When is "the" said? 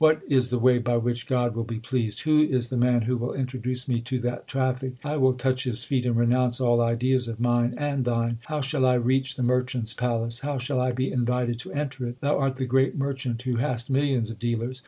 0.49-0.57, 2.69-2.75, 9.35-9.43, 12.55-12.65